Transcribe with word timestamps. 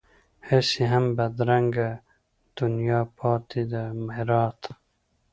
هسې 0.49 0.83
هم 0.91 1.05
بدرنګه 1.17 1.89
دنیا 2.57 2.99
پاتې 3.17 3.61
ده 3.71 3.83
میراته 4.05 4.71